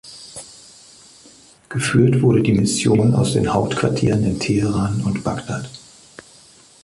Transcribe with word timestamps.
Geführt 1.69 2.23
wurde 2.23 2.41
die 2.41 2.53
Mission 2.55 3.13
aus 3.13 3.33
den 3.33 3.53
Hauptquartieren 3.53 4.23
in 4.23 4.39
Teheran 4.39 4.99
und 5.03 5.23
Bagdad. 5.23 5.69